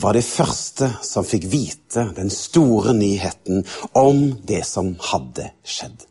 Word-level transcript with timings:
var 0.00 0.14
de 0.14 0.22
første 0.22 0.90
som 1.04 1.26
fikk 1.26 1.48
vite 1.50 2.04
den 2.16 2.30
store 2.32 2.94
nyheten 2.96 3.64
om 3.98 4.22
det 4.46 4.64
som 4.68 4.94
hadde 5.10 5.50
skjedd. 5.66 6.04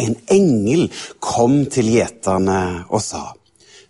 En 0.00 0.16
engel 0.32 0.88
kom 1.20 1.62
til 1.70 1.90
gjeterne 1.92 2.88
og 2.88 3.02
sa, 3.04 3.26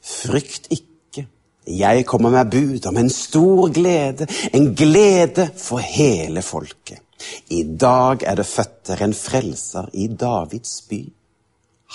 Frykt 0.02 0.66
ikke, 0.74 1.28
jeg 1.70 2.06
kommer 2.10 2.32
med 2.34 2.50
bud 2.50 2.88
om 2.90 2.96
en 2.98 3.10
stor 3.12 3.70
glede, 3.70 4.26
en 4.50 4.72
glede 4.74 5.46
for 5.54 5.78
hele 5.78 6.42
folket. 6.42 6.98
I 7.54 7.62
dag 7.62 8.24
er 8.26 8.40
det 8.40 8.48
født 8.50 8.96
en 8.98 9.14
frelser 9.14 9.86
i 9.94 10.08
Davids 10.08 10.80
by. 10.90 11.04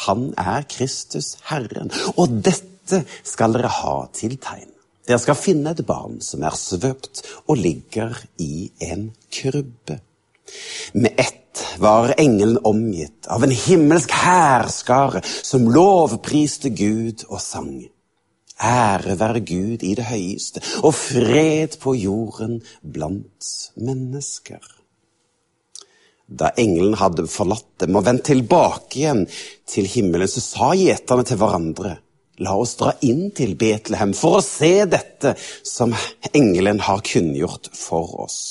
Han 0.08 0.30
er 0.40 0.64
Kristus 0.72 1.36
Herren, 1.50 1.92
og 2.16 2.40
dette 2.48 3.04
skal 3.28 3.58
dere 3.58 3.76
ha 3.81 3.98
til 4.16 4.38
tegn. 4.40 4.77
Dere 5.08 5.24
skal 5.24 5.40
finne 5.40 5.72
et 5.72 5.86
barn 5.88 6.20
som 6.24 6.44
er 6.44 6.56
svøpt 6.60 7.24
og 7.48 7.60
ligger 7.62 8.18
i 8.44 8.68
en 8.90 9.10
krybbe. 9.32 10.02
Med 10.94 11.16
ett 11.16 11.64
var 11.80 12.14
engelen 12.20 12.59
omgitt 12.68 13.28
av 13.31 13.44
en 13.44 13.54
himmelsk 13.56 14.12
hærskare 14.12 15.23
som 15.26 15.70
lovpriste 15.72 16.73
Gud 16.76 17.23
og 17.30 17.40
sang. 17.42 17.88
Ære 18.58 19.16
være 19.20 19.44
Gud 19.46 19.84
i 19.86 19.94
det 19.96 20.08
høyeste, 20.09 20.64
og 20.81 20.96
fred 20.98 21.78
på 21.81 21.94
jorden 21.96 22.58
blant 22.81 23.52
mennesker. 23.78 24.64
Da 26.28 26.50
engelen 26.59 26.98
hadde 27.00 27.30
forlatt 27.31 27.70
dem 27.86 27.96
og 27.96 28.08
vendt 28.09 28.26
tilbake 28.28 29.00
igjen 29.00 29.24
til 29.70 29.88
himmelen, 29.88 30.28
så 30.28 30.44
sa 30.44 30.74
gjeterne 30.76 31.24
til 31.28 31.40
hverandre 31.40 31.94
La 32.44 32.54
oss 32.54 32.76
dra 32.78 32.92
inn 33.02 33.32
til 33.34 33.56
Betlehem 33.58 34.14
for 34.18 34.38
å 34.38 34.46
se 34.46 34.86
dette 34.86 35.34
som 35.66 35.96
engelen 36.34 36.84
har 36.86 37.02
kunngjort 37.06 37.72
for 37.74 38.14
oss. 38.28 38.42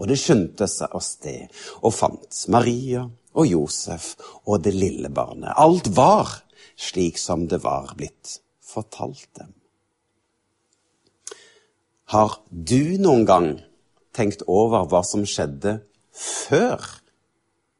Og 0.00 0.08
det 0.08 0.16
skyndte 0.20 0.68
seg 0.70 0.94
av 0.96 1.04
sted 1.04 1.62
og 1.82 1.92
fant 1.92 2.38
Maria 2.52 3.04
og 3.36 3.48
Josef 3.48 4.14
og 4.46 4.62
det 4.64 4.72
lille 4.76 5.12
barnet. 5.12 5.52
Alt 5.52 5.92
var 5.92 6.40
slik 6.76 7.20
som 7.20 7.44
det 7.48 7.60
var 7.64 7.92
blitt 7.98 8.38
fortalt 8.64 9.28
dem. 9.38 9.52
Har 12.12 12.40
du 12.48 12.98
noen 13.00 13.24
gang 13.28 13.46
tenkt 14.16 14.42
over 14.48 14.88
hva 14.88 15.00
som 15.04 15.24
skjedde 15.28 15.78
før 16.16 16.82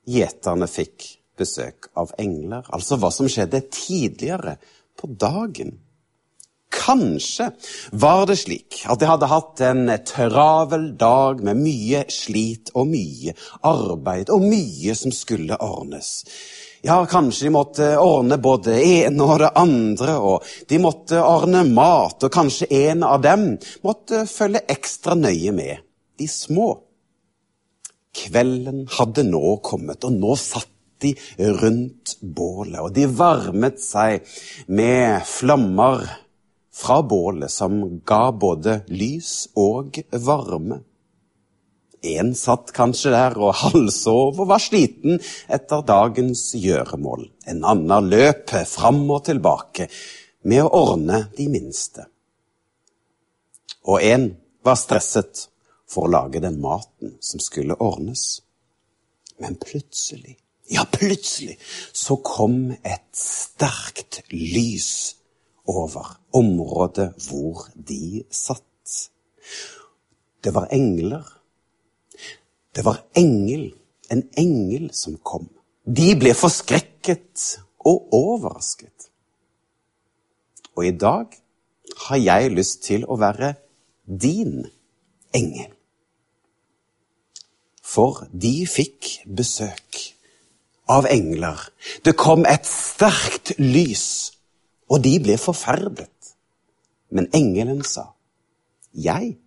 gjeterne 0.09 0.69
fikk 0.69 1.09
besøk 1.41 1.91
av 1.99 2.15
engler? 2.21 2.65
Altså 2.73 2.97
hva 3.01 3.11
som 3.13 3.29
skjedde 3.29 3.65
tidligere 3.73 4.57
på 4.98 5.11
dagen. 5.21 5.79
Kanskje 6.73 7.51
var 7.93 8.25
det 8.27 8.39
slik 8.41 8.81
at 8.89 9.03
jeg 9.03 9.11
hadde 9.11 9.29
hatt 9.29 9.61
en 9.67 9.93
travel 10.09 10.87
dag 10.98 11.43
med 11.45 11.61
mye 11.61 12.07
slit 12.11 12.73
og 12.73 12.89
mye 12.95 13.35
arbeid 13.69 14.33
og 14.33 14.47
mye 14.47 14.97
som 14.97 15.13
skulle 15.15 15.59
ordnes. 15.61 16.23
Ja, 16.83 16.97
kanskje 17.07 17.47
de 17.47 17.55
måtte 17.55 17.89
ordne 18.03 18.41
både 18.42 18.73
det 18.73 18.86
ene 19.05 19.27
og 19.27 19.36
det 19.45 19.53
andre, 19.55 20.17
og 20.19 20.48
de 20.69 20.80
måtte 20.83 21.20
ordne 21.23 21.63
mat, 21.69 22.24
og 22.24 22.33
kanskje 22.35 22.67
en 22.89 23.05
av 23.07 23.20
dem 23.23 23.53
måtte 23.86 24.24
følge 24.27 24.64
ekstra 24.73 25.14
nøye 25.14 25.53
med 25.55 25.85
de 26.19 26.27
små. 26.27 26.73
Kvelden 28.13 28.83
hadde 28.98 29.23
nå 29.29 29.57
kommet, 29.63 30.03
og 30.03 30.19
nå 30.19 30.35
satt 30.41 30.72
de 31.02 31.13
rundt 31.63 32.17
bålet, 32.20 32.80
og 32.80 32.92
de 32.96 33.07
varmet 33.07 33.80
seg 33.83 34.27
med 34.67 35.23
flammer 35.29 36.07
fra 36.73 37.02
bålet 37.02 37.52
som 37.52 38.01
ga 38.07 38.30
både 38.33 38.80
lys 38.89 39.52
og 39.58 40.01
varme. 40.24 40.80
En 42.02 42.33
satt 42.35 42.73
kanskje 42.74 43.12
der 43.14 43.36
og 43.39 43.55
halvsov 43.61 44.41
og 44.42 44.48
var 44.51 44.62
sliten 44.62 45.20
etter 45.46 45.85
dagens 45.86 46.48
gjøremål. 46.58 47.29
En 47.46 47.62
annen 47.62 48.08
løp 48.11 48.51
fram 48.67 49.05
og 49.07 49.29
tilbake 49.29 49.86
med 50.42 50.64
å 50.64 50.73
ordne 50.74 51.27
de 51.36 51.46
minste. 51.52 52.08
Og 53.86 54.02
en 54.02 54.33
var 54.67 54.79
stresset 54.79 55.46
for 55.91 56.08
å 56.08 56.12
lage 56.17 56.42
den 56.42 56.58
maten 56.62 57.17
som 57.23 57.42
skulle 57.42 57.79
ordnes. 57.79 58.42
Men 59.39 59.58
plutselig 59.62 60.39
ja, 60.70 60.84
plutselig 60.92 61.58
så 61.92 62.17
kom 62.17 62.70
et 62.73 63.08
sterkt 63.17 64.23
lys 64.30 65.17
over 65.68 66.17
området 66.33 67.12
hvor 67.27 67.67
de 67.74 68.24
satt. 68.30 68.62
Det 70.45 70.55
var 70.55 70.68
engler. 70.74 71.24
Det 72.74 72.84
var 72.84 73.02
engel, 73.17 73.73
en 74.11 74.23
engel 74.39 74.90
som 74.95 75.18
kom. 75.18 75.48
De 75.86 76.14
ble 76.18 76.33
forskrekket 76.34 77.44
og 77.86 78.14
overrasket. 78.14 79.11
Og 80.77 80.86
i 80.86 80.96
dag 80.96 81.27
har 82.06 82.17
jeg 82.17 82.55
lyst 82.56 82.83
til 82.86 83.05
å 83.05 83.18
være 83.20 83.55
din 84.06 84.62
engel. 85.36 85.73
For 87.83 88.24
de 88.33 88.62
fikk 88.70 89.18
besøk 89.29 89.92
av 90.89 91.07
engler. 91.11 91.59
Det 92.05 92.17
kom 92.19 92.47
et 92.48 92.67
sterkt 92.69 93.55
lys, 93.59 94.33
og 94.91 95.03
de 95.05 95.17
ble 95.23 95.39
forferdet. 95.41 96.11
Men 97.13 97.29
engelen 97.35 97.85
sa, 97.85 98.13
Jeg 98.92 99.39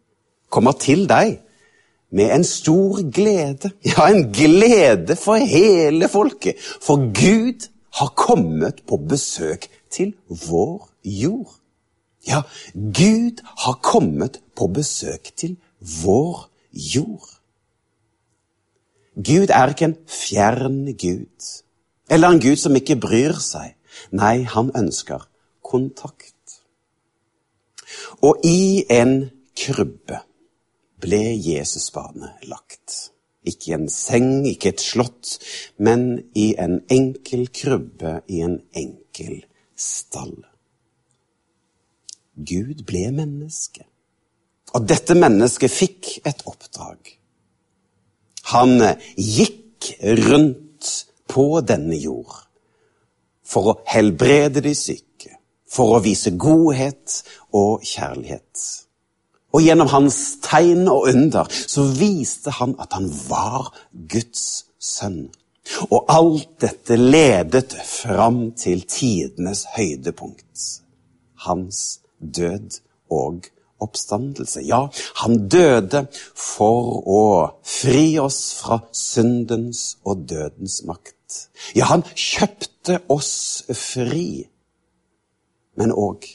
kommer 0.50 0.72
til 0.72 1.06
deg 1.10 1.40
med 2.16 2.32
en 2.34 2.44
stor 2.44 3.04
glede, 3.14 3.72
ja, 3.86 4.08
en 4.10 4.32
glede 4.34 5.16
for 5.16 5.38
hele 5.38 6.10
folket, 6.10 6.58
for 6.82 7.12
Gud 7.14 7.68
har 8.00 8.14
kommet 8.18 8.82
på 8.88 8.98
besøk 8.98 9.68
til 9.92 10.16
vår 10.48 10.90
jord. 11.04 11.54
Ja, 12.28 12.42
Gud 12.74 13.44
har 13.46 13.80
kommet 13.84 14.42
på 14.56 14.68
besøk 14.68 15.32
til 15.38 15.58
vår 16.04 16.50
jord. 16.96 17.30
Gud 19.16 19.50
er 19.50 19.72
ikke 19.72 19.90
en 19.92 19.98
fjern 20.12 20.86
Gud, 21.00 21.50
eller 22.12 22.30
en 22.30 22.42
Gud 22.44 22.60
som 22.60 22.76
ikke 22.76 23.00
bryr 23.00 23.38
seg. 23.40 23.78
Nei, 24.12 24.44
han 24.44 24.72
ønsker 24.76 25.24
kontakt. 25.64 26.60
Og 28.22 28.44
i 28.44 28.84
en 28.92 29.30
krybbe 29.56 30.20
ble 31.02 31.22
Jesusbarnet 31.40 32.44
lagt. 32.50 33.12
Ikke 33.46 33.72
i 33.72 33.76
en 33.78 33.90
seng, 33.94 34.46
ikke 34.50 34.74
et 34.74 34.82
slott, 34.82 35.38
men 35.78 36.18
i 36.36 36.54
en 36.60 36.80
enkel 36.92 37.48
krybbe 37.54 38.18
i 38.28 38.42
en 38.44 38.58
enkel 38.74 39.44
stall. 39.78 40.36
Gud 42.36 42.82
ble 42.88 43.12
menneske. 43.16 43.86
Og 44.76 44.88
dette 44.90 45.16
mennesket 45.16 45.72
fikk 45.72 46.10
et 46.28 46.42
oppdrag. 46.50 47.14
Han 48.54 48.78
gikk 49.16 49.92
rundt 50.02 50.92
på 51.32 51.48
denne 51.66 51.98
jord 51.98 52.46
for 53.46 53.72
å 53.72 53.78
helbrede 53.90 54.64
de 54.66 54.74
syke, 54.78 55.36
for 55.70 55.98
å 55.98 56.04
vise 56.04 56.34
godhet 56.40 57.22
og 57.56 57.86
kjærlighet. 57.86 58.66
Og 59.56 59.64
gjennom 59.64 59.88
hans 59.94 60.18
tegn 60.44 60.88
og 60.92 61.08
under 61.14 61.48
så 61.56 61.86
viste 61.96 62.52
han 62.58 62.76
at 62.82 62.96
han 62.98 63.08
var 63.30 63.72
Guds 64.12 64.66
sønn. 64.82 65.30
Og 65.88 66.12
alt 66.12 66.50
dette 66.62 66.98
ledet 67.00 67.72
fram 67.88 68.50
til 68.60 68.84
tidenes 68.90 69.64
høydepunkt. 69.78 70.66
Hans 71.48 72.02
død 72.20 72.82
og 73.10 73.48
oppstandelse. 73.86 74.64
Ja, 74.66 74.86
han 75.22 75.46
døde 75.52 76.06
for 76.12 77.02
å 77.06 77.26
fri 77.66 78.16
oss 78.22 78.42
fra 78.60 78.82
syndens 78.96 79.96
og 80.04 80.26
dødens 80.30 80.82
makt. 80.88 81.14
Ja, 81.76 81.90
han 81.94 82.06
kjøpte 82.14 83.00
oss 83.12 83.64
fri, 83.74 84.46
men 85.80 85.94
òg 85.94 86.28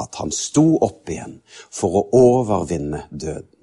at 0.00 0.20
han 0.20 0.30
sto 0.34 0.78
opp 0.86 1.10
igjen 1.10 1.40
for 1.50 2.02
å 2.02 2.06
overvinne 2.16 3.06
døden. 3.10 3.56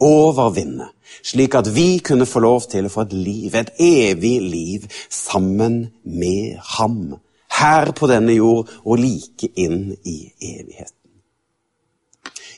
overvinne, 0.00 0.86
slik 1.20 1.52
at 1.58 1.66
vi 1.74 1.98
kunne 2.00 2.24
få 2.24 2.40
lov 2.40 2.64
til 2.72 2.86
å 2.88 2.92
få 2.92 3.02
et 3.04 3.12
liv, 3.12 3.52
et 3.52 3.74
evig 3.84 4.38
liv, 4.40 4.86
sammen 5.12 5.90
med 6.08 6.56
ham, 6.78 7.18
her 7.60 7.92
på 7.92 8.08
denne 8.08 8.32
jord 8.32 8.70
og 8.80 8.96
like 9.02 9.50
inn 9.60 9.90
i 10.08 10.16
evigheten. 10.54 10.99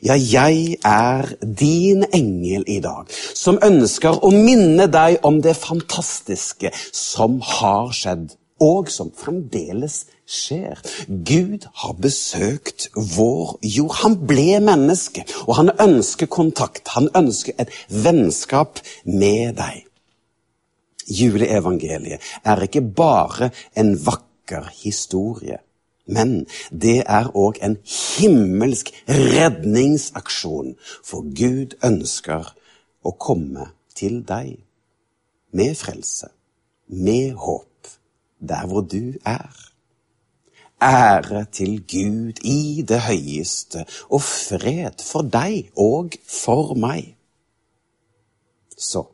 Ja, 0.03 0.17
jeg 0.19 0.79
er 0.83 1.29
din 1.59 2.03
engel 2.11 2.65
i 2.67 2.81
dag, 2.83 3.07
som 3.39 3.61
ønsker 3.63 4.17
å 4.19 4.33
minne 4.35 4.89
deg 4.91 5.21
om 5.23 5.39
det 5.45 5.55
fantastiske 5.55 6.73
som 6.91 7.37
har 7.47 7.93
skjedd, 7.95 8.33
og 8.59 8.91
som 8.91 9.13
fremdeles 9.15 10.01
skjer. 10.27 10.83
Gud 11.07 11.69
har 11.85 11.95
besøkt 12.03 12.89
vår 13.15 13.55
jord. 13.63 13.95
Han 14.03 14.19
ble 14.27 14.59
menneske, 14.67 15.23
og 15.47 15.55
han 15.61 15.71
ønsker 15.79 16.27
kontakt. 16.27 16.97
Han 16.99 17.07
ønsker 17.15 17.55
et 17.63 17.71
vennskap 17.87 18.83
med 19.07 19.55
deg. 19.63 19.85
Juleevangeliet 21.07 22.35
er 22.43 22.67
ikke 22.67 22.83
bare 22.83 23.53
en 23.79 23.95
vakker 24.03 24.67
historie. 24.83 25.63
Men 26.07 26.47
det 26.71 27.03
er 27.07 27.31
òg 27.39 27.61
en 27.63 27.77
himmelsk 27.87 28.91
redningsaksjon, 29.09 30.75
for 31.05 31.27
Gud 31.37 31.77
ønsker 31.85 32.51
å 33.03 33.15
komme 33.19 33.71
til 33.95 34.23
deg 34.27 34.59
med 35.53 35.77
frelse, 35.79 36.33
med 36.87 37.37
håp, 37.39 37.93
der 38.41 38.67
hvor 38.67 38.83
du 38.83 39.15
er. 39.25 39.53
Ære 40.83 41.45
til 41.55 41.79
Gud 41.87 42.43
i 42.43 42.83
det 42.83 43.01
høyeste, 43.07 43.87
og 44.11 44.23
fred 44.27 45.03
for 45.07 45.23
deg 45.23 45.71
og 45.79 46.17
for 46.27 46.75
meg. 46.75 47.15
Så 48.75 49.05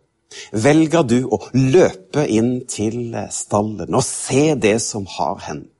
velger 0.53 1.05
du 1.05 1.19
å 1.29 1.41
løpe 1.53 2.25
inn 2.29 2.63
til 2.69 3.13
stallen 3.33 3.93
og 3.93 4.05
se 4.05 4.55
det 4.57 4.79
som 4.85 5.05
har 5.19 5.45
hendt 5.45 5.78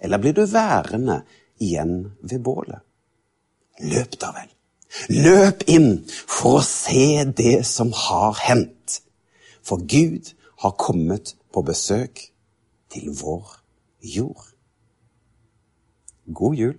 eller 0.00 0.18
blir 0.18 0.36
du 0.36 0.44
værende 0.46 1.22
igjen 1.60 2.12
ved 2.22 2.40
bålet? 2.44 2.80
Løp 3.80 4.16
da 4.20 4.32
vel. 4.36 4.48
Løp 5.08 5.62
inn 5.70 6.02
for 6.08 6.58
å 6.58 6.66
se 6.66 7.24
det 7.24 7.60
som 7.68 7.92
har 7.94 8.38
hendt. 8.42 9.00
For 9.62 9.80
Gud 9.80 10.32
har 10.64 10.76
kommet 10.80 11.34
på 11.52 11.62
besøk 11.62 12.26
til 12.90 13.10
vår 13.20 13.60
jord. 14.02 14.44
God 16.26 16.54
jul. 16.58 16.78